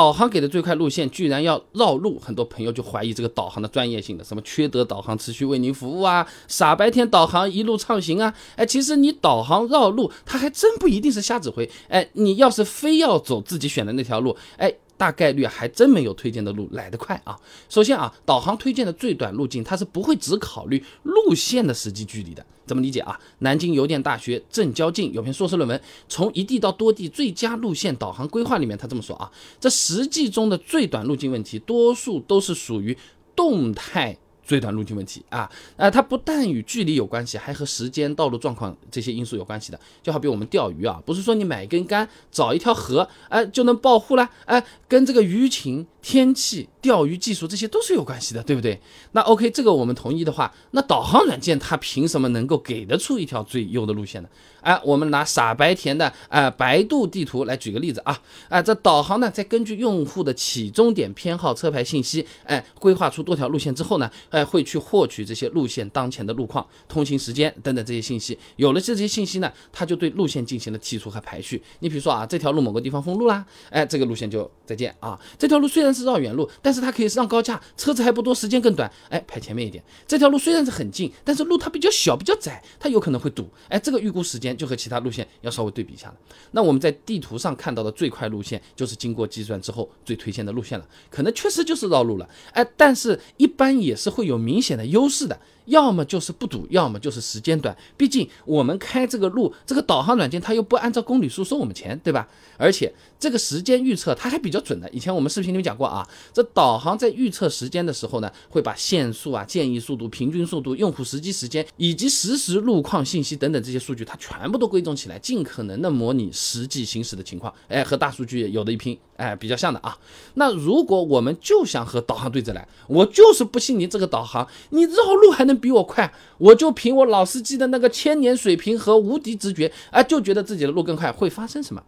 [0.00, 14.72] 导航给的最快路线居然要绕路，很多朋友就怀疑这个导航的专业性的，什么缺德导航持续为您服务啊，傻白甜导航一路畅行啊，哎，其实你导航绕路，它还真不一定是瞎指挥，哎，你要是非要走自己选的那条路，哎。
[14.96, 17.34] 大概率还真没有推荐的路来得快啊！
[17.70, 22.44] 首先啊，导航推荐的最短路径，它是不会只考虑路线的实际距离的。
[22.70, 23.18] 怎么理解啊？
[23.40, 25.76] 南京邮电大学郑交进有篇硕士论文
[26.08, 29.28] 《从一地到多地最佳路线导航规划》里面，他这么说啊：
[29.58, 32.96] 这实际中的最短路径问题，多数都是属于
[33.34, 34.16] 动态。
[34.50, 39.78] 最短路径问题啊，呃，它不但与距离有关系，还和时间、道路状况这些因素有关系的。
[40.02, 48.80] 就好比我们钓鱼啊，不是说你买一根竿，找一条河，哎，就能暴富了，哎，跟这个鱼情、天气、钓鱼技术这些都是有关系的，对不对？
[49.12, 54.28] 那 OK，这个我们同意的话，那导航软件它凭什么能够给得出一条最优的路线呢？
[54.62, 64.39] 哎，我们拿傻白甜的哎百度地图来举个例子啊，哎，这导航呢，在根据用户的起终点偏好、车牌信息，哎，规划出多条路线之后呢，哎。
[64.44, 68.38] 会去获取这些路线当前的路况、通行时间等等这些信息。
[68.56, 71.62] 有了这些信息呢，他就对路线进行了剔除和排序。
[71.80, 75.18] 你比如说啊，这条路某个地方封路啦，哎，这个路线就再见啊。
[75.38, 79.82] 这条路虽然是绕远路，但是它可以上高架，车子还不多，时间更短，哎，排前面一点。
[80.06, 86.14] 这条路虽然是很近，但是路它比较小、比较窄，它有可能会堵，哎，这个预估时间就和其他路线要稍微对比一下了。
[86.50, 94.29] 那我们在地图上看到的最快路线，就是经过计算之后最推荐的路线了，可能确实就是绕路了，哎，但是一般也是会有。
[94.30, 95.38] 有明显的优势的。
[95.70, 97.76] 要么就是不堵，要么就是时间短。
[97.96, 102.28] 毕竟我们开这个路，这个导航软件它又不按照公里数收我们钱，对吧？
[102.58, 104.90] 而且这个时间预测它还比较准的。
[104.90, 117.54] 以前我们视频里面讲过啊，这导航在预测时间的时候呢，会把限速啊、建议速度、平均速度、用户实际时间以及实时路况信息等等这些数据，它全部都归总起来，尽可能的模拟实际行驶的情况。
[117.68, 119.96] 哎，和大数据有的一拼，哎，比较像的啊。
[120.34, 125.59] 那如果我们就想和导航对着来，我就是不信你这个导航，你绕路还能？
[125.60, 131.82] 比我快，我就凭我老司机的那个千年水平和无敌直觉，啊，就觉得自己的路更快，会发生什么？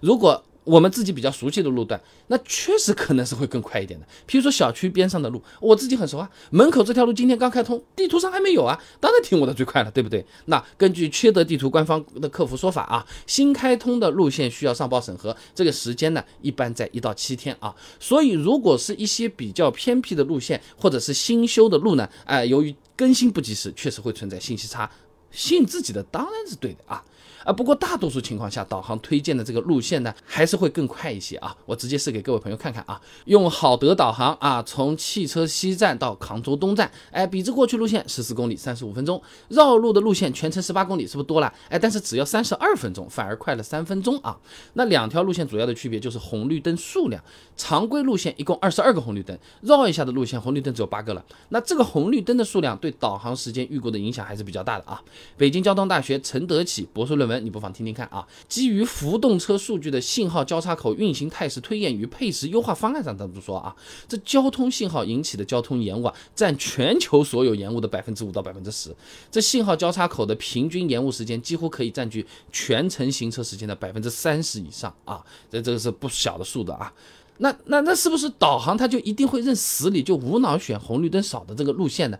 [0.00, 4.06] 如果我们自己比较熟悉的路段，那确实可能是会更快一点的。
[4.26, 10.26] 比如说小区边上的路，我自己很熟啊，门口这条路今天刚开通，地图上还没有啊，当然听我的最快了，对不对？
[10.46, 17.72] 那根据缺德地图官方的客服说法啊，新开通的路线需要上报审核，这个时间呢一般在一到七天啊。
[18.00, 24.90] 所以如果是一些比较偏僻的路线或者是新修的路呢，哎，由于更新不及时，确实会存在信息差。
[25.30, 27.02] 信自己的当然是对的啊。
[27.44, 31.56] 啊，不过大多数情况下，导航推荐的这个路线呢，还是会更快一些啊。
[31.64, 41.54] 我直接试给各位朋友看看啊，用好德导航啊，从汽车西站到杭州东站，哎，比之过去路线十四公里三十五分钟，绕路的路线全程十八公里，是不是多了？
[41.68, 44.36] 哎，但是只要三十二分钟，反而快了三分钟啊。
[44.72, 47.22] 那两条路线主要的区别就是红绿灯数量，
[47.56, 51.24] 常规路线一共二十二个红绿灯，绕一下的路线红绿灯只有八个了。
[51.50, 55.00] 那这个红绿灯的数量对导航时间预估的影响还是比较大的啊。
[55.36, 57.44] 北京交通大学陈德启博士论文。
[57.44, 58.26] 你不妨听听看啊！
[58.48, 63.74] 基于浮动车数据的信号交叉口运行态势推演与配时优化方案上，当中说啊，
[64.08, 68.94] 这交通信号引起的交通延误啊，占全球所有延误的百分之五到百分之十。
[69.30, 75.24] 这信号交叉口的平均延误时间几乎可以占据全程行车时间的百分之三十以上啊！
[75.50, 76.92] 这这个是不小的数的啊！
[77.38, 82.18] 那那那是不是导航它就一定会认死理就无脑选红绿灯少的这个路线呢？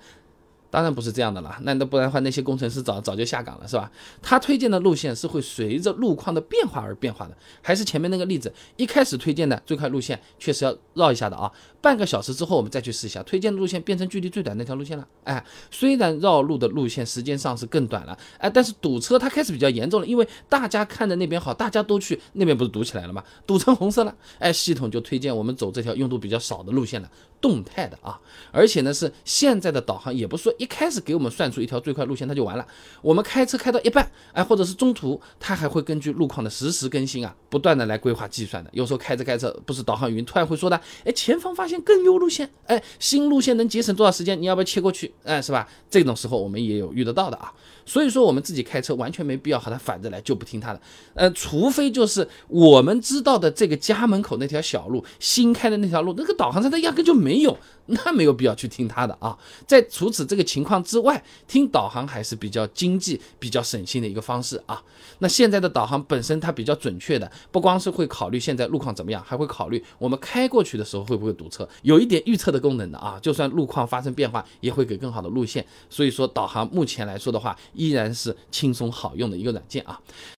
[0.76, 3.90] 当然不是这样的了，那那不然的话，那些工程师早早就下岗了，是吧？
[4.20, 11.50] 他推荐的路线是会随着路况的变化而变化的，还是前面那个例子，一开始推荐的最快路线确实要绕一下的啊。
[11.80, 15.08] 半个小时之后，我们再去试一下，推荐的路线变成距离最短那条路线了。
[15.24, 23.24] 哎，虽然绕路的路线时间上是更短了，哎，但是堵车它开始比较严重了，因为大家看着那边好，大家都去那边，不是堵起来了吗？
[23.46, 27.10] 堵成红色了，哎，系统就推荐我们走这条用度比较少的路线了，
[27.40, 28.20] 动态的啊。
[28.52, 30.52] 而且呢，是现在的导航也不说。
[30.58, 32.66] 一一开始给我们算出一条最快路线，它就完了。
[33.00, 38.70] 我们开车开到一半，哎，或者是中途，它还会根据路况的实时更新啊，不断的来规划计算的。
[38.72, 44.42] 有时候开着开着，不是导航语音突然会说的，哎，前方发现更优路线，哎，新路线能节省多少时间？
[44.42, 45.14] 你要不要切过去？
[45.22, 45.68] 哎，是吧？
[45.88, 47.52] 这种时候我们也有遇得到的啊。
[47.88, 50.80] 所以说我们自己开车完全没必要和它反着来，就不听它的。
[51.14, 57.56] 呃，除非就是我们知道的这个家门口那条小路，新开的那条路，那个导航上它压根就没有。
[57.88, 64.82] 那没有必要去听他的啊，在除此这个情况之外，听导航还是比较经济、比较省心的一个方式啊。
[65.18, 73.18] 那现在的导航本身它比较准确的，不光是会考虑现在路况怎么样，还会考虑我们开过去的时候会不会堵车，有一点预测的功能的啊。
[73.20, 75.62] 就算路况发生变化，也会给更好的路线。
[75.90, 80.00] 所以说，导航目前来说的话，依然是轻松好用的一个软件啊。